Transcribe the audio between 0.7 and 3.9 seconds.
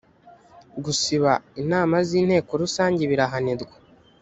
gusiba inama z ‘inteko rusange birahanirwa.